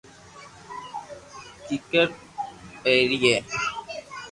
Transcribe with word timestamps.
ڪيڪر 1.67 2.07
ڀرئي 2.83 3.33